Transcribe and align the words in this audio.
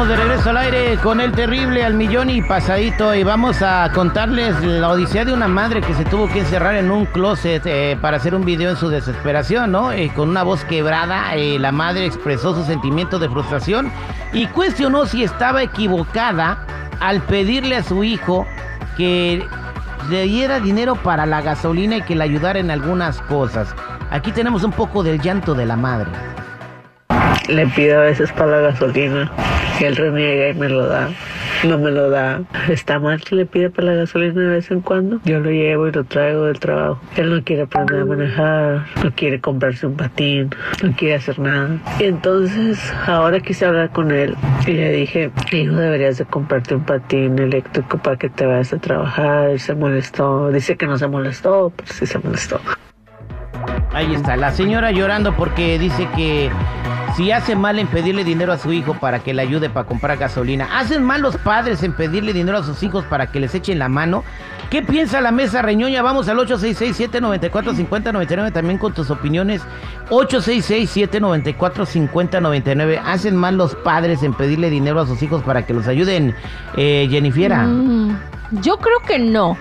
De 0.00 0.16
regreso 0.16 0.48
al 0.48 0.56
aire 0.56 0.96
con 1.02 1.20
el 1.20 1.30
terrible 1.30 1.84
al 1.84 1.92
millón 1.92 2.30
y 2.30 2.40
pasadito 2.40 3.14
y 3.14 3.22
vamos 3.22 3.60
a 3.60 3.92
contarles 3.94 4.58
la 4.64 4.88
odisea 4.88 5.26
de 5.26 5.32
una 5.34 5.46
madre 5.46 5.82
que 5.82 5.92
se 5.92 6.06
tuvo 6.06 6.26
que 6.26 6.40
encerrar 6.40 6.74
en 6.76 6.90
un 6.90 7.04
closet 7.04 7.62
eh, 7.66 7.98
para 8.00 8.16
hacer 8.16 8.34
un 8.34 8.44
video 8.44 8.70
en 8.70 8.76
su 8.76 8.88
desesperación, 8.88 9.70
¿no? 9.70 9.92
Eh, 9.92 10.10
con 10.16 10.30
una 10.30 10.42
voz 10.42 10.64
quebrada, 10.64 11.36
eh, 11.36 11.58
la 11.58 11.70
madre 11.70 12.06
expresó 12.06 12.54
su 12.54 12.64
sentimiento 12.64 13.18
de 13.18 13.28
frustración 13.28 13.92
y 14.32 14.46
cuestionó 14.46 15.04
si 15.04 15.22
estaba 15.22 15.62
equivocada 15.62 16.64
al 16.98 17.20
pedirle 17.20 17.76
a 17.76 17.82
su 17.82 18.02
hijo 18.02 18.46
que 18.96 19.46
le 20.08 20.22
diera 20.22 20.60
dinero 20.60 20.96
para 20.96 21.26
la 21.26 21.42
gasolina 21.42 21.98
y 21.98 22.02
que 22.02 22.16
le 22.16 22.24
ayudara 22.24 22.58
en 22.58 22.70
algunas 22.70 23.20
cosas. 23.22 23.74
Aquí 24.10 24.32
tenemos 24.32 24.64
un 24.64 24.72
poco 24.72 25.02
del 25.02 25.20
llanto 25.20 25.54
de 25.54 25.66
la 25.66 25.76
madre. 25.76 26.10
Le 27.48 27.66
pido 27.66 27.98
a 27.98 28.04
veces 28.04 28.32
para 28.32 28.62
la 28.62 28.70
gasolina 28.70 29.30
él 29.84 29.96
reniega 29.96 30.48
y 30.48 30.54
me 30.54 30.68
lo 30.68 30.86
da. 30.86 31.10
No 31.64 31.78
me 31.78 31.90
lo 31.90 32.10
da. 32.10 32.42
Está 32.68 32.98
mal 32.98 33.20
que 33.20 33.34
le 33.34 33.46
pida 33.46 33.70
para 33.70 33.88
la 33.88 33.94
gasolina 33.94 34.40
de 34.40 34.48
vez 34.48 34.70
en 34.70 34.80
cuando. 34.80 35.20
Yo 35.24 35.40
lo 35.40 35.50
llevo 35.50 35.88
y 35.88 35.92
lo 35.92 36.04
traigo 36.04 36.44
del 36.44 36.58
trabajo. 36.58 37.00
Él 37.16 37.34
no 37.34 37.42
quiere 37.44 37.62
aprender 37.62 38.00
a 38.00 38.04
manejar, 38.04 38.86
no 39.02 39.14
quiere 39.14 39.40
comprarse 39.40 39.86
un 39.86 39.96
patín, 39.96 40.50
no 40.82 40.92
quiere 40.96 41.16
hacer 41.16 41.38
nada. 41.38 41.78
Y 41.98 42.04
entonces 42.04 42.92
ahora 43.06 43.40
quise 43.40 43.66
hablar 43.66 43.90
con 43.90 44.10
él 44.10 44.34
y 44.66 44.72
le 44.72 44.92
dije, 44.92 45.30
hijo, 45.52 45.74
deberías 45.74 46.18
de 46.18 46.24
comprarte 46.24 46.74
un 46.74 46.84
patín 46.84 47.38
eléctrico 47.38 47.98
para 47.98 48.16
que 48.16 48.28
te 48.28 48.46
vayas 48.46 48.72
a 48.72 48.78
trabajar. 48.78 49.50
Él 49.50 49.60
se 49.60 49.74
molestó. 49.74 50.50
Dice 50.50 50.76
que 50.76 50.86
no 50.86 50.96
se 50.96 51.08
molestó, 51.08 51.72
pero 51.76 51.92
sí 51.92 52.06
se 52.06 52.18
molestó. 52.18 52.60
Ahí 53.92 54.14
está, 54.14 54.36
la 54.36 54.52
señora 54.52 54.92
llorando 54.92 55.34
porque 55.36 55.78
dice 55.78 56.08
que 56.14 56.48
si 57.16 57.32
hace 57.32 57.56
mal 57.56 57.78
en 57.78 57.86
pedirle 57.86 58.24
dinero 58.24 58.52
a 58.52 58.58
su 58.58 58.72
hijo 58.72 58.94
para 58.94 59.20
que 59.20 59.32
le 59.34 59.42
ayude 59.42 59.70
para 59.70 59.86
comprar 59.86 60.18
gasolina, 60.18 60.78
hacen 60.78 61.02
mal 61.02 61.22
los 61.22 61.36
padres 61.36 61.82
en 61.82 61.92
pedirle 61.92 62.32
dinero 62.32 62.58
a 62.58 62.62
sus 62.62 62.82
hijos 62.82 63.04
para 63.04 63.26
que 63.26 63.40
les 63.40 63.54
echen 63.54 63.78
la 63.78 63.88
mano. 63.88 64.24
¿Qué 64.70 64.82
piensa 64.82 65.20
la 65.20 65.32
mesa 65.32 65.60
reñoña? 65.62 66.02
Vamos 66.02 66.28
al 66.28 66.36
866-794-5099 66.38 68.52
también 68.52 68.78
con 68.78 68.92
tus 68.92 69.10
opiniones. 69.10 69.62
866-794-5099. 70.10 73.00
¿Hacen 73.04 73.34
mal 73.34 73.56
los 73.56 73.74
padres 73.74 74.22
en 74.22 74.32
pedirle 74.32 74.70
dinero 74.70 75.00
a 75.00 75.06
sus 75.06 75.20
hijos 75.22 75.42
para 75.42 75.66
que 75.66 75.74
los 75.74 75.88
ayuden, 75.88 76.36
eh? 76.76 77.08
Mm, 77.66 78.12
yo 78.60 78.78
creo 78.78 79.00
que 79.00 79.18
no. 79.18 79.56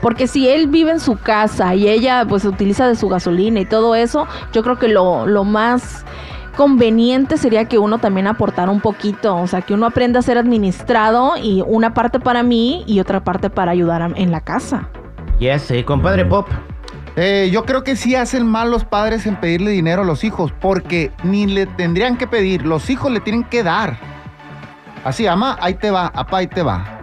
Porque 0.00 0.26
si 0.26 0.48
él 0.48 0.68
vive 0.68 0.92
en 0.92 1.00
su 1.00 1.16
casa 1.16 1.74
y 1.74 1.86
ella 1.88 2.24
pues 2.26 2.46
utiliza 2.46 2.88
de 2.88 2.96
su 2.96 3.08
gasolina 3.08 3.60
y 3.60 3.66
todo 3.66 3.94
eso, 3.94 4.26
yo 4.52 4.62
creo 4.62 4.78
que 4.78 4.88
lo, 4.88 5.26
lo 5.26 5.44
más 5.44 6.06
conveniente 6.54 7.36
sería 7.36 7.66
que 7.66 7.78
uno 7.78 7.98
también 7.98 8.26
aportara 8.26 8.70
un 8.70 8.80
poquito, 8.80 9.36
o 9.36 9.46
sea, 9.46 9.62
que 9.62 9.74
uno 9.74 9.86
aprenda 9.86 10.18
a 10.20 10.22
ser 10.22 10.38
administrado 10.38 11.32
y 11.36 11.62
una 11.66 11.94
parte 11.94 12.20
para 12.20 12.42
mí 12.42 12.84
y 12.86 13.00
otra 13.00 13.22
parte 13.24 13.50
para 13.50 13.72
ayudar 13.72 14.02
a- 14.02 14.10
en 14.14 14.30
la 14.30 14.40
casa. 14.40 14.88
Yes, 15.38 15.70
eh, 15.70 15.84
compadre 15.84 16.24
Pop. 16.24 16.48
Eh, 17.16 17.48
yo 17.52 17.64
creo 17.64 17.84
que 17.84 17.94
sí 17.96 18.16
hacen 18.16 18.46
mal 18.46 18.70
los 18.70 18.84
padres 18.84 19.26
en 19.26 19.36
pedirle 19.36 19.70
dinero 19.70 20.02
a 20.02 20.04
los 20.04 20.24
hijos, 20.24 20.52
porque 20.60 21.12
ni 21.22 21.46
le 21.46 21.66
tendrían 21.66 22.16
que 22.16 22.26
pedir, 22.26 22.66
los 22.66 22.90
hijos 22.90 23.12
le 23.12 23.20
tienen 23.20 23.44
que 23.44 23.62
dar. 23.62 23.96
Así, 25.04 25.26
ama, 25.26 25.56
ahí 25.60 25.74
te 25.74 25.90
va, 25.90 26.06
apá, 26.14 26.38
ahí 26.38 26.46
te 26.46 26.62
va. 26.62 27.00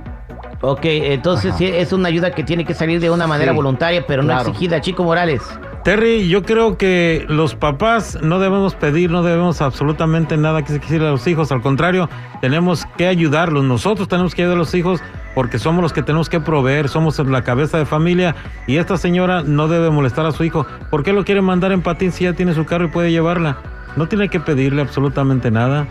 Ok, 0.62 0.82
entonces 0.84 1.50
Ajá. 1.52 1.58
sí, 1.58 1.66
es 1.66 1.94
una 1.94 2.08
ayuda 2.10 2.32
que 2.32 2.44
tiene 2.44 2.66
que 2.66 2.74
salir 2.74 3.00
de 3.00 3.10
una 3.10 3.26
manera 3.26 3.52
Sí, 3.52 3.56
voluntaria, 3.56 4.06
pero 4.06 4.22
no 4.22 4.30
claro. 4.34 4.50
exigida. 4.50 4.82
Chico 4.82 5.04
Morales. 5.04 5.42
Terry, 5.84 6.28
yo 6.28 6.44
creo 6.44 6.78
que 6.78 7.26
los 7.28 7.56
papás 7.56 8.20
no 8.22 8.38
debemos 8.38 8.76
pedir, 8.76 9.10
no 9.10 9.24
debemos 9.24 9.62
absolutamente 9.62 10.38
nada 10.38 10.62
que 10.64 10.80
se 10.80 10.96
a 10.98 11.00
los 11.00 11.26
hijos. 11.26 11.52
Al 11.52 11.62
contrario, 11.62 12.08
tenemos 12.40 12.86
que 12.98 13.08
ayudarlos. 13.08 13.64
Nosotros 13.64 14.08
tenemos 14.08 14.36
que 14.36 14.44
ayudar 14.44 14.58
a 14.58 14.60
los 14.60 14.76
hijos 14.76 15.02
porque 15.34 15.58
somos 15.58 15.82
los 15.82 15.92
que 15.92 16.04
tenemos 16.04 16.30
que 16.30 16.40
proveer, 16.40 16.88
somos 16.88 17.18
la 17.18 17.44
cabeza 17.44 17.80
de 17.80 17.88
familia. 17.88 18.36
Y 18.68 18.78
esta 18.78 18.96
señora 18.98 19.42
no 19.42 19.68
debe 19.68 19.90
molestar 19.90 20.28
a 20.28 20.32
su 20.32 20.44
hijo. 20.44 20.68
¿Por 20.92 21.02
qué 21.02 21.14
lo 21.14 21.26
quiere 21.26 21.42
mandar 21.42 21.72
en 21.72 21.82
patín 21.82 22.12
si 22.12 22.26
ya 22.26 22.34
tiene 22.34 22.54
su 22.54 22.66
carro 22.66 22.86
y 22.86 22.90
puede 22.90 23.12
llevarla? 23.12 23.58
No 23.96 24.08
tiene 24.08 24.30
que 24.30 24.40
pedirle 24.40 24.84
absolutamente 24.84 25.50
nada. 25.50 25.88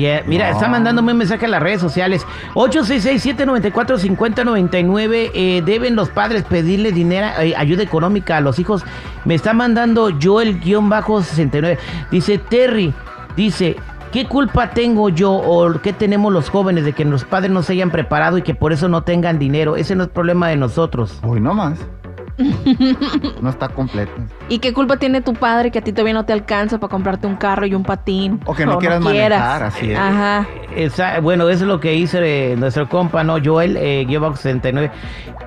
Yeah, 0.00 0.22
Mira, 0.26 0.48
No. 0.48 0.54
está 0.56 0.68
mandándome 0.68 1.12
un 1.12 1.18
mensaje 1.18 1.44
a 1.44 1.48
las 1.48 1.62
redes 1.62 1.80
sociales. 1.80 2.26
866-794-5099. 2.54 5.30
Eh, 5.34 5.62
¿Deben 5.64 5.94
los 5.96 6.08
padres 6.08 6.42
pedirle 6.44 6.92
dinero, 6.92 7.28
eh, 7.40 7.54
ayuda 7.56 7.82
económica 7.82 8.36
a 8.38 8.40
los 8.40 8.58
hijos? 8.58 8.84
Me 9.24 9.34
está 9.34 9.52
mandando 9.52 10.10
Joel-69. 10.20 11.78
Dice 12.10 12.38
Terry, 12.38 12.94
dice, 13.36 13.76
¿qué 14.12 14.26
culpa 14.26 14.70
tengo 14.70 15.08
yo 15.10 15.32
o 15.32 15.72
qué 15.82 15.92
tenemos 15.92 16.32
los 16.32 16.48
jóvenes 16.48 16.84
de 16.84 16.92
que 16.94 17.04
los 17.04 17.24
padres 17.24 17.50
no 17.50 17.62
se 17.62 17.74
hayan 17.74 17.90
preparado 17.90 18.38
y 18.38 18.42
que 18.42 18.54
por 18.54 18.72
eso 18.72 18.88
no 18.88 19.02
tengan 19.02 19.38
dinero? 19.38 19.76
Ese 19.76 19.94
no 19.94 20.04
es 20.04 20.08
problema 20.10 20.48
de 20.48 20.56
nosotros. 20.56 21.18
Hoy 21.22 21.40
no 21.40 21.52
más. 21.54 21.78
No 23.40 23.50
está 23.50 23.68
completo. 23.68 24.12
¿Y 24.48 24.58
qué 24.58 24.72
culpa 24.72 24.96
tiene 24.96 25.20
tu 25.20 25.34
padre 25.34 25.70
que 25.70 25.78
a 25.78 25.82
ti 25.82 25.92
todavía 25.92 26.14
no 26.14 26.24
te 26.24 26.32
alcanza 26.32 26.78
para 26.78 26.90
comprarte 26.90 27.26
un 27.26 27.36
carro 27.36 27.66
y 27.66 27.74
un 27.74 27.82
patín? 27.82 28.40
O 28.46 28.54
que 28.54 28.66
no 28.66 28.78
quieras 28.78 29.00
manejar, 29.00 29.62
así 29.62 29.92
es. 29.92 29.98
Ajá. 29.98 30.46
Esa- 30.74 31.20
bueno, 31.20 31.48
eso 31.48 31.64
es 31.64 31.68
lo 31.68 31.80
que 31.80 31.94
hizo 31.94 32.18
nuestro 32.56 32.88
compa, 32.88 33.22
¿no? 33.24 33.36
Joel, 33.44 33.76
eh, 33.76 34.04
guion 34.06 34.22
bajo 34.22 34.36
69. 34.36 34.90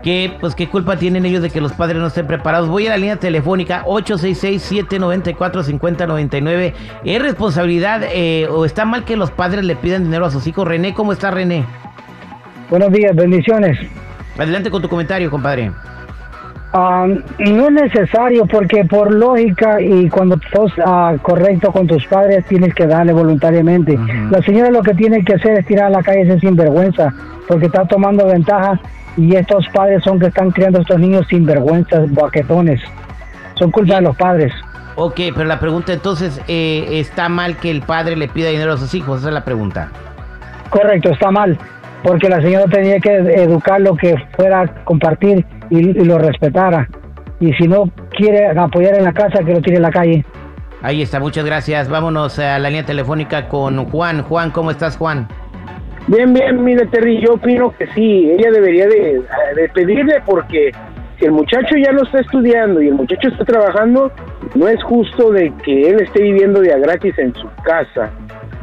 Que, 0.03 0.35
pues, 0.41 0.53
¿qué 0.55 0.67
culpa 0.67 0.97
tienen 0.97 1.25
ellos 1.25 1.41
de 1.41 1.49
que 1.49 1.61
los 1.61 1.71
padres 1.73 1.97
no 1.97 2.07
estén 2.07 2.27
preparados? 2.27 2.67
Voy 2.69 2.87
a 2.87 2.91
la 2.91 2.97
línea 2.97 3.15
telefónica 3.17 3.83
866-794-5099. 3.85 6.73
¿Es 7.05 7.21
responsabilidad 7.21 8.01
eh, 8.11 8.47
o 8.49 8.65
está 8.65 8.85
mal 8.85 9.05
que 9.05 9.15
los 9.15 9.31
padres 9.31 9.63
le 9.63 9.75
pidan 9.75 10.03
dinero 10.03 10.25
a 10.25 10.31
sus 10.31 10.45
hijos? 10.47 10.67
René, 10.67 10.93
¿cómo 10.93 11.13
está 11.13 11.31
René? 11.31 11.65
Buenos 12.69 12.91
días, 12.91 13.15
bendiciones. 13.15 13.77
Adelante 14.37 14.71
con 14.71 14.81
tu 14.81 14.89
comentario, 14.89 15.29
compadre. 15.29 15.71
Ah, 16.75 17.05
no 17.37 17.67
es 17.67 17.71
necesario 17.71 18.47
porque 18.47 18.83
por 18.85 19.13
lógica 19.13 19.79
y 19.79 20.09
cuando 20.09 20.39
sos 20.51 20.73
ah, 20.83 21.13
correcto 21.21 21.71
con 21.71 21.85
tus 21.85 22.07
padres 22.07 22.43
tienes 22.45 22.73
que 22.73 22.87
darle 22.87 23.13
voluntariamente. 23.13 23.95
La 24.31 24.41
señora 24.41 24.71
lo 24.71 24.81
que 24.81 24.95
tiene 24.95 25.23
que 25.23 25.35
hacer 25.35 25.59
es 25.59 25.67
tirar 25.67 25.85
a 25.85 25.89
la 25.91 26.01
calle 26.01 26.21
ese 26.21 26.39
sinvergüenza 26.39 27.13
porque 27.47 27.67
está 27.67 27.85
tomando 27.85 28.25
ventaja 28.25 28.79
y 29.15 29.35
estos 29.35 29.67
padres 29.69 30.03
son 30.03 30.19
que 30.19 30.25
están 30.25 30.49
criando 30.49 30.79
a 30.79 30.81
estos 30.81 30.99
niños 30.99 31.27
sinvergüenzas, 31.27 32.11
baquetones. 32.11 32.81
Son 33.53 33.69
culpa 33.69 33.95
de 33.97 34.01
los 34.01 34.15
padres. 34.15 34.51
Ok, 34.95 35.19
pero 35.35 35.45
la 35.45 35.59
pregunta 35.59 35.93
entonces, 35.93 36.41
eh, 36.47 36.87
¿está 36.93 37.29
mal 37.29 37.57
que 37.57 37.69
el 37.69 37.83
padre 37.83 38.15
le 38.15 38.27
pida 38.27 38.49
dinero 38.49 38.73
a 38.73 38.77
sus 38.77 38.95
hijos? 38.95 39.19
Esa 39.19 39.27
es 39.27 39.33
la 39.35 39.45
pregunta. 39.45 39.89
Correcto, 40.71 41.11
está 41.11 41.29
mal. 41.29 41.55
Porque 42.03 42.29
la 42.29 42.41
señora 42.41 42.65
tenía 42.65 42.99
que 42.99 43.15
educarlo 43.15 43.95
que 43.95 44.15
fuera 44.35 44.61
a 44.61 44.67
compartir 44.83 45.45
y, 45.69 45.77
y 45.89 46.05
lo 46.05 46.17
respetara. 46.17 46.87
Y 47.39 47.53
si 47.53 47.67
no 47.67 47.89
quiere 48.11 48.47
apoyar 48.47 48.95
en 48.95 49.05
la 49.05 49.13
casa, 49.13 49.43
que 49.43 49.53
lo 49.53 49.61
tire 49.61 49.77
en 49.77 49.83
la 49.83 49.91
calle. 49.91 50.25
Ahí 50.81 51.01
está, 51.01 51.19
muchas 51.19 51.45
gracias. 51.45 51.89
Vámonos 51.89 52.39
a 52.39 52.59
la 52.59 52.69
línea 52.69 52.85
telefónica 52.85 53.47
con 53.47 53.85
Juan. 53.85 54.21
Juan, 54.23 54.51
¿cómo 54.51 54.69
estás, 54.69 54.97
Juan? 54.97 55.27
Bien, 56.07 56.33
bien, 56.33 56.61
mire 56.61 56.85
Terry, 56.87 57.21
yo 57.21 57.35
opino 57.35 57.71
que 57.77 57.87
sí, 57.87 58.29
ella 58.29 58.51
debería 58.51 58.87
de, 58.87 59.23
de 59.55 59.69
pedirle 59.73 60.21
porque 60.25 60.71
si 61.17 61.25
el 61.25 61.31
muchacho 61.31 61.77
ya 61.77 61.93
no 61.93 62.03
está 62.03 62.19
estudiando 62.19 62.81
y 62.81 62.89
el 62.89 62.95
muchacho 62.95 63.29
está 63.29 63.45
trabajando, 63.45 64.11
no 64.55 64.67
es 64.67 64.83
justo 64.83 65.31
de 65.31 65.53
que 65.63 65.89
él 65.89 66.01
esté 66.01 66.23
viviendo 66.23 66.59
de 66.59 66.73
a 66.73 66.77
gratis 66.77 67.17
en 67.17 67.33
su 67.35 67.47
casa, 67.63 68.11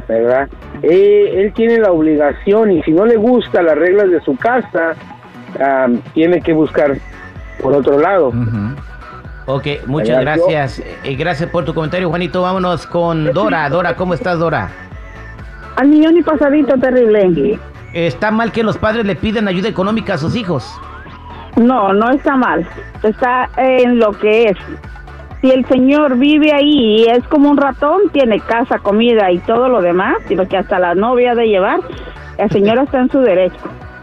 ¿verdad? 0.07 0.47
Eh, 0.83 1.33
él 1.37 1.53
tiene 1.53 1.77
la 1.79 1.91
obligación 1.91 2.71
y 2.71 2.81
si 2.83 2.91
no 2.91 3.05
le 3.05 3.15
gusta 3.17 3.61
las 3.61 3.77
reglas 3.77 4.09
de 4.09 4.21
su 4.21 4.35
casa, 4.35 4.93
tiene 6.13 6.41
que 6.41 6.53
buscar 6.53 6.95
por 7.61 7.73
otro 7.73 7.99
lado. 7.99 8.31
Ok, 9.47 9.67
muchas 9.87 10.17
yo- 10.17 10.21
gracias. 10.21 10.79
Eh, 11.03 11.15
gracias 11.15 11.49
por 11.49 11.65
tu 11.65 11.73
comentario, 11.73 12.09
Juanito. 12.09 12.41
Vámonos 12.41 12.85
con 12.87 13.33
Dora. 13.33 13.67
Dora, 13.69 13.95
¿cómo 13.95 14.13
estás, 14.13 14.39
Dora? 14.39 14.69
Al 15.77 15.87
millón 15.87 16.17
y 16.17 16.21
pasadito 16.21 16.77
terrible. 16.77 17.59
¿Está 17.93 18.31
mal 18.31 18.51
que 18.51 18.63
los 18.63 18.77
padres 18.77 19.05
le 19.05 19.15
pidan 19.15 19.47
ayuda 19.47 19.67
económica 19.67 20.13
a 20.13 20.17
sus 20.17 20.35
hijos? 20.35 20.71
No, 21.57 21.91
no 21.93 22.09
está 22.11 22.35
mal. 22.37 22.65
Está 23.03 23.49
en 23.57 23.99
lo 23.99 24.11
que 24.11 24.45
es. 24.45 24.57
Si 25.41 25.49
el 25.49 25.65
señor 25.65 26.17
vive 26.17 26.53
ahí 26.53 27.01
y 27.01 27.05
es 27.05 27.27
como 27.27 27.49
un 27.49 27.57
ratón, 27.57 28.01
tiene 28.11 28.39
casa, 28.39 28.77
comida 28.77 29.31
y 29.31 29.39
todo 29.39 29.69
lo 29.69 29.81
demás, 29.81 30.17
lo 30.29 30.47
que 30.47 30.57
hasta 30.57 30.77
la 30.77 30.93
novia 30.93 31.33
de 31.33 31.47
llevar, 31.47 31.79
el 32.37 32.49
señor 32.51 32.77
está 32.77 32.99
en 32.99 33.09
su 33.09 33.19
derecho. 33.21 33.57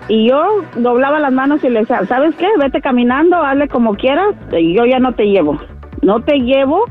Y 0.08 0.28
yo 0.28 0.42
doblaba 0.76 1.20
las 1.20 1.32
manos 1.32 1.62
y 1.62 1.68
le 1.68 1.80
decía, 1.80 2.04
¿sabes 2.06 2.34
qué? 2.36 2.48
Vete 2.58 2.80
caminando, 2.80 3.36
hazle 3.36 3.68
como 3.68 3.94
quieras, 3.94 4.34
y 4.50 4.74
yo 4.74 4.84
ya 4.84 4.98
no 4.98 5.12
te 5.12 5.26
llevo. 5.26 5.60
No 6.02 6.20
te 6.20 6.40
llevo 6.40 6.86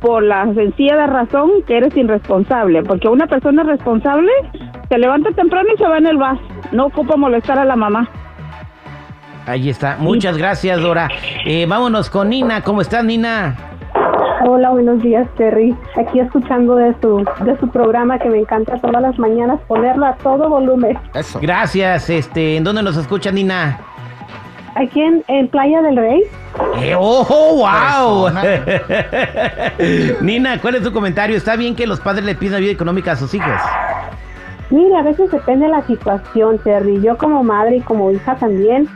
por 0.00 0.22
la 0.22 0.52
sencilla 0.54 1.06
razón 1.06 1.50
que 1.66 1.76
eres 1.76 1.96
irresponsable, 1.96 2.82
porque 2.84 3.08
una 3.08 3.26
persona 3.26 3.64
responsable 3.64 4.30
se 4.88 4.98
levanta 4.98 5.30
temprano 5.32 5.68
y 5.74 5.76
se 5.76 5.86
va 5.86 5.98
en 5.98 6.06
el 6.06 6.16
bus, 6.16 6.38
no 6.72 6.86
ocupa 6.86 7.16
molestar 7.16 7.58
a 7.58 7.64
la 7.64 7.76
mamá. 7.76 8.08
Ahí 9.48 9.70
está. 9.70 9.96
Muchas 9.98 10.36
gracias, 10.36 10.78
Dora. 10.80 11.08
Eh, 11.46 11.64
vámonos 11.66 12.10
con 12.10 12.28
Nina. 12.28 12.62
¿Cómo 12.62 12.82
estás, 12.82 13.02
Nina? 13.02 13.56
Hola, 14.46 14.70
buenos 14.70 15.02
días, 15.02 15.26
Terry. 15.38 15.74
Aquí 15.96 16.20
escuchando 16.20 16.76
de 16.76 16.94
su, 17.00 17.24
de 17.44 17.58
su 17.58 17.68
programa 17.70 18.18
que 18.18 18.28
me 18.28 18.40
encanta 18.40 18.76
todas 18.78 19.00
las 19.00 19.18
mañanas 19.18 19.58
ponerlo 19.66 20.04
a 20.04 20.14
todo 20.16 20.50
volumen. 20.50 20.98
Eso. 21.14 21.40
Gracias. 21.40 22.10
Este, 22.10 22.56
¿En 22.58 22.64
dónde 22.64 22.82
nos 22.82 22.98
escucha, 22.98 23.32
Nina? 23.32 23.80
Aquí 24.74 25.00
en, 25.00 25.24
en 25.28 25.48
Playa 25.48 25.80
del 25.80 25.96
Rey. 25.96 26.22
Eh, 26.82 26.94
¡Oh, 26.98 27.56
wow! 27.56 28.30
Nina, 30.20 30.60
¿cuál 30.60 30.74
es 30.74 30.82
tu 30.82 30.92
comentario? 30.92 31.36
¿Está 31.36 31.56
bien 31.56 31.74
que 31.74 31.86
los 31.86 32.00
padres 32.00 32.24
le 32.26 32.34
pidan 32.34 32.56
ayuda 32.56 32.72
económica 32.72 33.12
a 33.12 33.16
sus 33.16 33.32
hijos? 33.32 33.60
Mire, 34.70 34.94
a 34.94 35.02
veces 35.02 35.30
depende 35.30 35.64
de 35.64 35.72
la 35.72 35.82
situación, 35.86 36.58
Terry. 36.58 37.00
Yo 37.00 37.16
como 37.16 37.42
madre 37.42 37.76
y 37.76 37.80
como 37.80 38.10
hija 38.12 38.36
también, 38.36 38.86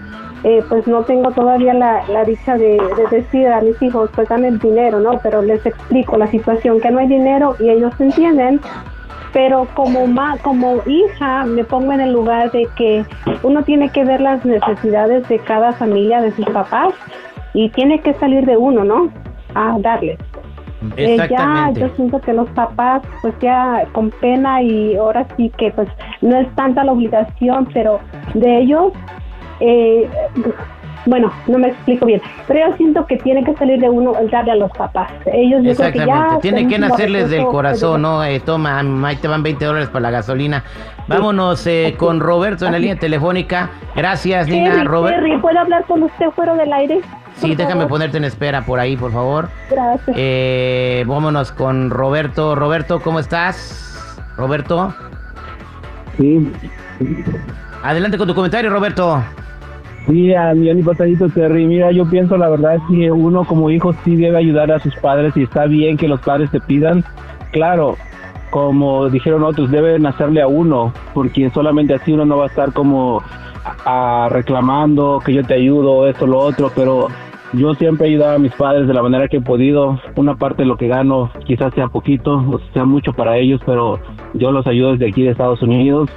eh, 0.45 0.63
pues 0.69 0.87
no 0.87 1.03
tengo 1.03 1.31
todavía 1.31 1.73
la, 1.73 2.03
la 2.09 2.25
dicha 2.25 2.57
de, 2.57 2.81
de 2.97 3.17
decir 3.17 3.47
a 3.47 3.61
mis 3.61 3.81
hijos, 3.81 4.11
pues 4.15 4.29
dame 4.29 4.49
el 4.49 4.59
dinero, 4.59 4.99
¿no? 4.99 5.19
Pero 5.23 5.43
les 5.43 5.65
explico 5.65 6.17
la 6.17 6.27
situación, 6.27 6.81
que 6.81 6.91
no 6.91 6.99
hay 6.99 7.07
dinero 7.07 7.55
y 7.61 7.71
ellos 7.71 7.93
entienden. 8.01 8.61
Pero 9.33 9.67
como 9.75 10.07
ma 10.07 10.37
como 10.43 10.83
hija 10.85 11.45
me 11.45 11.65
pongo 11.65 11.93
en 11.93 12.01
el 12.03 12.13
lugar 12.13 12.51
de 12.51 12.69
que 12.77 13.05
uno 13.43 13.63
tiene 13.63 13.89
que 13.89 14.05
ver 14.05 14.21
las 14.21 14.45
necesidades 14.45 15.27
de 15.29 15.39
cada 15.39 15.73
familia, 15.73 16.21
de 16.21 16.33
sus 16.33 16.45
papás, 16.47 16.93
y 17.55 17.71
tiene 17.71 18.01
que 18.01 18.13
salir 18.15 18.45
de 18.45 18.57
uno, 18.57 18.85
¿no? 18.85 19.11
A 19.55 19.79
darles. 19.79 20.19
Eh, 20.97 21.17
ya 21.31 21.71
yo 21.75 21.89
siento 21.91 22.21
que 22.21 22.33
los 22.33 22.49
papás 22.51 23.03
pues 23.23 23.35
ya 23.41 23.85
con 23.93 24.11
pena 24.11 24.63
y 24.63 24.97
ahora 24.97 25.27
sí 25.37 25.51
que 25.57 25.71
pues 25.71 25.89
no 26.21 26.37
es 26.37 26.53
tanta 26.57 26.83
la 26.83 26.91
obligación 26.91 27.69
pero 27.73 28.01
de 28.35 28.59
ellos 28.59 28.93
eh, 29.65 30.09
bueno 31.07 31.33
no 31.49 31.59
me 31.59 31.69
explico 31.69 32.07
bien 32.07 32.21
pero 32.47 32.69
yo 32.71 32.77
siento 32.77 33.07
que 33.07 33.17
tiene 33.17 33.43
que 33.45 33.55
salir 33.55 33.81
de 33.81 33.89
uno 33.89 34.13
el 34.21 34.31
darle 34.31 34.53
a 34.53 34.57
los 34.57 34.71
papás 34.71 35.11
ellos 35.27 35.63
yo 35.65 35.75
creo 35.75 35.93
que 35.93 35.99
Exactamente. 35.99 36.35
ya 36.35 36.41
Tiene 36.41 36.69
que 36.69 36.79
nacerles 36.79 37.31
del 37.31 37.45
corazón, 37.47 38.03
¿no? 38.03 38.23
Eh, 38.25 38.39
toma, 38.41 38.79
ahí 39.07 39.17
te 39.17 39.27
van 39.29 39.43
20 39.43 39.65
dólares 39.65 39.89
para 39.89 40.03
la 40.03 40.11
gasolina. 40.11 40.63
Vámonos 41.09 41.67
eh, 41.67 41.95
con 41.99 42.21
Roberto 42.21 42.67
en 42.67 42.73
la 42.73 42.79
línea 42.79 42.97
telefónica. 42.97 43.71
Gracias, 43.97 44.49
Nina. 44.49 44.73
Terry, 44.73 44.85
Robert. 44.85 45.17
Terry, 45.17 45.39
¿puedo 45.39 45.59
hablar 45.59 45.85
con 45.87 46.03
usted 46.05 46.31
fuera 46.31 46.55
del 46.55 46.73
aire? 46.73 47.01
Sí, 47.37 47.49
Por 47.49 47.57
déjame 47.57 47.75
favor. 47.83 47.89
ponerte 47.91 48.17
en 48.19 48.25
espera 48.25 48.63
por 48.63 48.79
ahí, 48.79 48.97
por 48.97 49.13
favor. 49.13 49.49
Gracias. 49.71 50.17
Eh, 50.19 51.05
vámonos 51.07 51.51
con 51.53 51.91
Roberto. 51.91 52.55
Roberto, 52.55 53.01
¿cómo 53.01 53.19
estás? 53.19 54.17
Roberto. 54.37 54.95
Sí, 56.17 56.53
Adelante 57.83 58.19
con 58.19 58.29
tu 58.29 58.35
comentario, 58.35 58.71
Roberto. 58.71 59.23
Sí, 60.07 60.35
a 60.35 60.55
millón 60.55 60.79
y 60.79 60.83
pasadito, 60.83 61.29
Terry. 61.29 61.67
Mira, 61.67 61.91
yo 61.93 62.09
pienso 62.09 62.37
la 62.37 62.49
verdad 62.49 62.79
que 62.89 63.11
uno 63.11 63.45
como 63.45 63.71
hijo 63.71 63.93
sí 64.05 64.17
debe 64.17 64.39
ayudar 64.39 64.71
a 64.73 64.81
sus 64.81 64.95
padres 64.97 65.37
y 65.37 65.43
está 65.43 65.67
bien 65.67 65.97
que 65.97 66.09
los 66.09 66.21
padres 66.21 66.51
te 66.51 66.61
pidan. 66.61 67.05
Claro, 67.53 67.97
como 68.51 69.09
dijeron 69.09 69.45
otros, 69.45 69.71
deben 69.71 70.07
hacerle 70.07 70.43
a 70.43 70.47
uno, 70.47 70.93
porque 71.15 71.51
solamente 71.51 71.95
así 71.95 72.13
uno 72.13 72.25
no 72.25 72.37
va 72.37 72.45
a 72.45 72.49
estar 72.49 72.73
como 72.73 73.23
a 73.85 74.29
reclamando 74.31 75.21
que 75.25 75.33
yo 75.33 75.45
te 75.45 75.55
ayudo, 75.55 76.09
esto, 76.09 76.27
lo 76.27 76.39
otro, 76.39 76.71
pero 76.75 77.09
yo 77.53 77.75
siempre 77.75 78.07
he 78.07 78.11
ayudado 78.11 78.37
a 78.37 78.39
mis 78.39 78.53
padres 78.53 78.87
de 78.87 78.95
la 78.95 79.03
manera 79.03 79.29
que 79.29 79.39
he 79.39 79.41
podido. 79.41 80.01
Una 80.17 80.37
parte 80.37 80.63
de 80.63 80.69
lo 80.69 80.77
que 80.77 80.89
gano 80.89 81.31
quizás 81.47 81.73
sea 81.75 81.89
poquito, 81.89 82.37
o 82.37 82.61
sea 82.73 82.85
mucho 82.85 83.13
para 83.13 83.37
ellos, 83.37 83.61
pero 83.65 83.99
yo 84.35 84.53
los 84.53 84.67
ayudo 84.67 84.93
desde 84.93 85.09
aquí 85.09 85.23
de 85.23 85.31
Estados 85.31 85.63
Unidos 85.63 86.11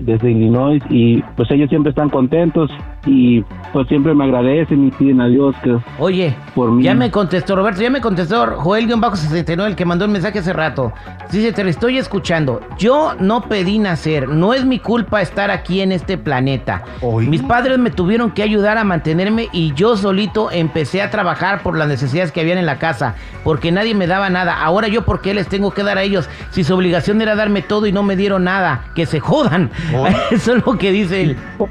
desde 0.00 0.30
Illinois 0.30 0.82
y 0.88 1.22
pues 1.36 1.50
ellos 1.50 1.68
siempre 1.68 1.90
están 1.90 2.10
contentos 2.10 2.70
y 3.06 3.42
pues 3.72 3.88
siempre 3.88 4.14
me 4.14 4.24
agradecen 4.24 4.86
y 4.88 4.90
piden 4.90 5.20
a 5.20 5.26
Dios 5.28 5.54
que 5.62 5.78
Oye, 5.98 6.36
por 6.54 6.70
mí. 6.70 6.82
ya 6.82 6.94
me 6.94 7.10
contestó 7.10 7.56
Roberto, 7.56 7.80
ya 7.80 7.90
me 7.90 8.00
contestó 8.00 8.44
Joel-69, 8.58 9.66
el 9.66 9.76
que 9.76 9.84
mandó 9.84 10.04
el 10.04 10.10
mensaje 10.10 10.40
hace 10.40 10.52
rato. 10.52 10.92
Dice, 11.30 11.52
te 11.52 11.64
lo 11.64 11.70
estoy 11.70 11.98
escuchando. 11.98 12.60
Yo 12.78 13.14
no 13.18 13.42
pedí 13.42 13.78
nacer, 13.78 14.28
no 14.28 14.52
es 14.52 14.64
mi 14.64 14.78
culpa 14.78 15.22
estar 15.22 15.50
aquí 15.50 15.80
en 15.80 15.92
este 15.92 16.18
planeta. 16.18 16.82
Oye. 17.00 17.28
Mis 17.28 17.42
padres 17.42 17.78
me 17.78 17.90
tuvieron 17.90 18.32
que 18.32 18.42
ayudar 18.42 18.76
a 18.78 18.84
mantenerme 18.84 19.48
y 19.52 19.72
yo 19.74 19.96
solito 19.96 20.50
empecé 20.50 21.00
a 21.02 21.10
trabajar 21.10 21.62
por 21.62 21.76
las 21.78 21.88
necesidades 21.88 22.32
que 22.32 22.40
habían 22.40 22.58
en 22.58 22.66
la 22.66 22.78
casa, 22.78 23.14
porque 23.44 23.72
nadie 23.72 23.94
me 23.94 24.06
daba 24.06 24.28
nada. 24.30 24.62
Ahora 24.62 24.88
yo, 24.88 25.04
¿por 25.04 25.20
qué 25.20 25.32
les 25.34 25.48
tengo 25.48 25.70
que 25.70 25.82
dar 25.82 25.98
a 25.98 26.02
ellos? 26.02 26.28
Si 26.50 26.64
su 26.64 26.74
obligación 26.74 27.22
era 27.22 27.34
darme 27.34 27.62
todo 27.62 27.86
y 27.86 27.92
no 27.92 28.02
me 28.02 28.16
dieron 28.16 28.44
nada, 28.44 28.84
que 28.94 29.06
se 29.06 29.20
jodan. 29.20 29.70
Oye. 29.96 30.16
Eso 30.32 30.56
es 30.56 30.66
lo 30.66 30.76
que 30.76 30.90
dice 30.92 31.22
él. 31.22 31.36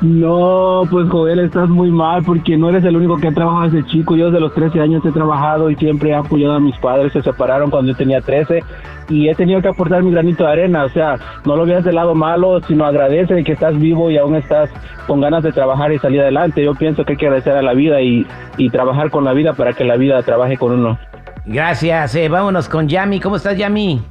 No, 0.00 0.45
pues 0.90 1.08
Joel, 1.08 1.40
estás 1.40 1.68
muy 1.68 1.90
mal 1.90 2.22
porque 2.24 2.56
no 2.56 2.68
eres 2.68 2.84
el 2.84 2.96
único 2.96 3.16
que 3.16 3.28
ha 3.28 3.32
trabajado 3.32 3.70
desde 3.70 3.88
chico. 3.88 4.16
Yo 4.16 4.26
desde 4.26 4.40
los 4.40 4.54
13 4.54 4.80
años 4.80 5.04
he 5.04 5.12
trabajado 5.12 5.70
y 5.70 5.76
siempre 5.76 6.10
he 6.10 6.14
apoyado 6.14 6.54
a 6.54 6.60
mis 6.60 6.76
padres. 6.78 7.12
Se 7.12 7.22
separaron 7.22 7.70
cuando 7.70 7.92
yo 7.92 7.96
tenía 7.96 8.20
13 8.20 8.62
y 9.08 9.28
he 9.28 9.34
tenido 9.34 9.60
que 9.62 9.68
aportar 9.68 10.02
mi 10.02 10.10
granito 10.10 10.44
de 10.44 10.52
arena. 10.52 10.84
O 10.84 10.88
sea, 10.90 11.16
no 11.44 11.56
lo 11.56 11.64
veas 11.64 11.84
del 11.84 11.94
lado 11.94 12.14
malo, 12.14 12.60
sino 12.62 12.84
agradece 12.84 13.34
de 13.34 13.44
que 13.44 13.52
estás 13.52 13.78
vivo 13.78 14.10
y 14.10 14.18
aún 14.18 14.34
estás 14.36 14.70
con 15.06 15.20
ganas 15.20 15.42
de 15.42 15.52
trabajar 15.52 15.92
y 15.92 15.98
salir 15.98 16.20
adelante. 16.20 16.64
Yo 16.64 16.74
pienso 16.74 17.04
que 17.04 17.12
hay 17.12 17.18
que 17.18 17.26
agradecer 17.26 17.54
a 17.54 17.62
la 17.62 17.74
vida 17.74 18.00
y, 18.00 18.26
y 18.56 18.70
trabajar 18.70 19.10
con 19.10 19.24
la 19.24 19.32
vida 19.32 19.54
para 19.54 19.72
que 19.72 19.84
la 19.84 19.96
vida 19.96 20.22
trabaje 20.22 20.56
con 20.56 20.72
uno. 20.72 20.98
Gracias, 21.46 22.14
eh, 22.16 22.28
vámonos 22.28 22.68
con 22.68 22.88
Yami. 22.88 23.20
¿Cómo 23.20 23.36
estás, 23.36 23.56
Yami? 23.56 24.02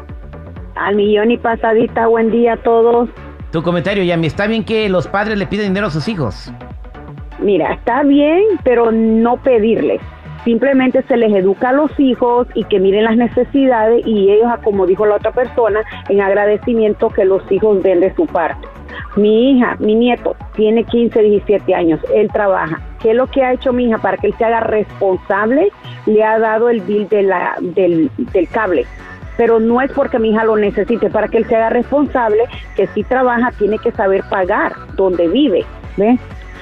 Al 0.76 0.96
millón 0.96 1.32
y 1.32 1.38
pasadita, 1.38 2.08
buen 2.08 2.32
día 2.32 2.54
a 2.54 2.58
todos. 2.58 3.10
Tu 3.56 3.64
comentario, 3.64 4.04
Yami. 4.04 4.28
¿Está 4.28 4.48
bien 4.48 4.66
que 4.66 4.90
los 4.90 5.08
padres 5.08 5.38
le 5.38 5.48
piden 5.48 5.68
dinero 5.68 5.88
a 5.88 5.90
sus 5.90 6.10
hijos? 6.10 6.52
Mira, 7.40 7.72
está 7.72 8.04
bien, 8.04 8.44
pero 8.66 8.92
no 8.92 9.38
pedirles. 9.38 10.02
Simplemente 10.44 11.04
se 11.04 11.16
les 11.16 11.34
educa 11.34 11.70
a 11.70 11.72
los 11.72 11.98
hijos 11.98 12.50
y 12.54 12.66
que 12.66 12.82
miren 12.82 13.06
las 13.06 13.16
necesidades 13.16 14.06
y 14.06 14.30
ellos, 14.30 14.50
como 14.62 14.86
dijo 14.86 15.06
la 15.06 15.16
otra 15.16 15.32
persona, 15.32 15.80
en 16.10 16.20
agradecimiento 16.20 17.08
que 17.08 17.24
los 17.24 17.50
hijos 17.50 17.82
den 17.82 18.02
de 18.02 18.14
su 18.16 18.26
parte. 18.26 18.68
Mi 19.16 19.52
hija, 19.52 19.78
mi 19.80 19.96
nieto, 19.96 20.36
tiene 20.58 20.84
15, 20.84 21.18
17 21.22 21.74
años, 21.74 22.02
él 22.14 22.30
trabaja. 22.34 22.82
¿Qué 23.02 23.12
es 23.12 23.16
lo 23.16 23.28
que 23.28 23.42
ha 23.42 23.54
hecho 23.54 23.72
mi 23.72 23.86
hija 23.86 24.00
para 24.00 24.18
que 24.18 24.28
él 24.28 24.36
se 24.38 24.44
haga 24.44 24.60
responsable? 24.60 25.72
Le 26.08 26.26
ha 26.26 26.40
dado 26.40 26.70
el 26.70 26.82
bill 26.82 27.08
de 27.08 27.24
la, 27.24 27.56
del 27.62 28.10
cable 28.52 28.86
pero 29.38 29.60
no 29.60 29.82
es 29.82 29.92
porque 29.92 30.20
mi 30.20 30.30
hija 30.30 30.44
lo 30.44 30.56
necesite, 30.56 31.10
para 31.10 31.28
que 31.28 31.38
él 31.38 31.46
se 31.46 31.56
haga 31.56 31.70
responsable, 31.70 32.44
que 32.76 32.88
si 32.88 33.04
trabaja 33.04 33.52
tiene 33.58 33.78
que 33.80 33.92
saber 33.92 34.24
pagar 34.30 34.74
donde 34.96 35.28
vive, 35.28 35.66
¿ves? 35.98 36.20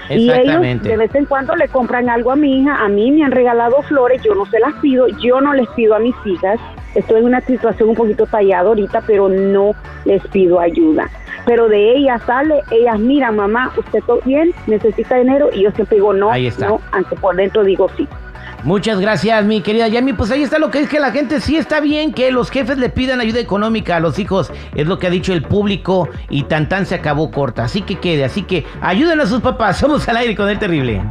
Y 0.09 0.29
ellos 0.29 0.61
de 0.83 0.97
vez 0.97 1.15
en 1.15 1.25
cuando 1.25 1.55
le 1.55 1.67
compran 1.69 2.09
algo 2.09 2.31
a 2.31 2.35
mi 2.35 2.59
hija, 2.59 2.75
a 2.83 2.89
mí 2.89 3.11
me 3.11 3.23
han 3.23 3.31
regalado 3.31 3.81
flores, 3.83 4.21
yo 4.21 4.35
no 4.35 4.45
se 4.47 4.59
las 4.59 4.73
pido, 4.75 5.07
yo 5.07 5.39
no 5.39 5.53
les 5.53 5.67
pido 5.69 5.95
a 5.95 5.99
mis 5.99 6.15
hijas, 6.25 6.59
estoy 6.93 7.19
en 7.21 7.25
una 7.25 7.41
situación 7.41 7.89
un 7.89 7.95
poquito 7.95 8.25
tallada 8.25 8.67
ahorita, 8.67 9.01
pero 9.07 9.29
no 9.29 9.71
les 10.05 10.25
pido 10.27 10.59
ayuda. 10.59 11.09
Pero 11.45 11.69
de 11.69 11.95
ellas 11.95 12.21
sale, 12.25 12.61
ellas 12.71 12.99
miran, 12.99 13.35
mamá, 13.35 13.71
usted 13.77 13.99
todo 14.05 14.19
bien, 14.25 14.53
necesita 14.67 15.15
dinero, 15.15 15.49
y 15.53 15.63
yo 15.63 15.71
siempre 15.71 15.95
digo 15.97 16.13
no, 16.13 16.31
no, 16.59 16.81
aunque 16.91 17.15
por 17.15 17.35
dentro 17.35 17.63
digo 17.63 17.87
sí. 17.95 18.07
Muchas 18.63 18.97
gracias, 19.01 19.43
mi 19.43 19.59
querida 19.61 19.89
Yami. 19.89 20.13
Pues 20.13 20.31
ahí 20.31 20.41
está 20.41 20.57
lo 20.57 20.71
que 20.71 20.79
es 20.79 20.89
que 20.89 20.99
la 20.99 21.11
gente 21.11 21.41
sí 21.41 21.57
está 21.57 21.81
bien 21.81 22.13
que 22.13 22.31
los 22.31 22.49
jefes 22.49 22.77
le 22.77 22.87
pidan 22.87 23.19
ayuda 23.19 23.41
económica 23.41 23.97
a 23.97 23.99
los 23.99 24.19
hijos. 24.19 24.51
Es 24.73 24.87
lo 24.87 24.99
que 24.99 25.07
ha 25.07 25.09
dicho 25.09 25.33
el 25.33 25.43
público 25.43 26.07
y 26.29 26.43
tan 26.43 26.69
tan 26.69 26.85
se 26.85 26.95
acabó 26.95 27.29
corta. 27.29 27.65
Así 27.65 27.81
que 27.81 27.99
quede, 27.99 28.23
así 28.23 28.43
que 28.43 28.65
ayuden 28.81 29.19
a 29.19 29.25
sus 29.25 29.41
papás. 29.41 29.77
Somos 29.83 30.07
al 30.07 30.15
aire 30.15 30.33
con 30.33 30.47
el 30.47 30.59
terrible. 30.59 31.01